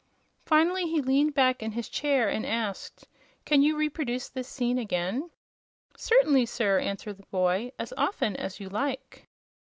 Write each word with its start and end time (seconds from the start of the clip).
Finally 0.47 0.87
he 0.89 0.99
leaned 0.99 1.35
back 1.35 1.61
in 1.61 1.73
his 1.73 1.87
chair 1.87 2.27
and 2.27 2.43
asked: 2.43 3.07
"Can 3.45 3.61
you 3.61 3.77
reproduce 3.77 4.29
this 4.29 4.47
scene 4.47 4.79
again?" 4.79 5.29
"Certainly, 5.95 6.47
sir," 6.47 6.79
answered 6.79 7.17
the 7.17 7.25
boy; 7.27 7.71
"as 7.77 7.93
often 7.95 8.35
as 8.35 8.59
you 8.59 8.67
like." 8.67 9.27